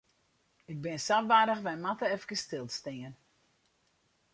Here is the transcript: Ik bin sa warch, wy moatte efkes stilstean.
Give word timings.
Ik 0.71 0.77
bin 0.85 0.97
sa 1.05 1.17
warch, 1.29 1.61
wy 1.65 1.73
moatte 1.83 2.07
efkes 2.15 2.41
stilstean. 2.45 3.13